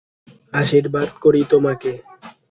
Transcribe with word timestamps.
আশীর্বাদ 0.53 1.09
করি 1.23 1.41
তোমাকে। 1.51 1.91